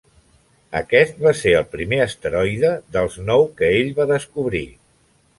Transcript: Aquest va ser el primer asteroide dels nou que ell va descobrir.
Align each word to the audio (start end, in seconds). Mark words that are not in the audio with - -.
Aquest 0.77 1.19
va 1.25 1.33
ser 1.41 1.51
el 1.57 1.67
primer 1.73 1.99
asteroide 2.05 2.71
dels 2.97 3.17
nou 3.27 3.45
que 3.59 3.69
ell 3.81 3.93
va 4.01 4.07
descobrir. 4.13 4.63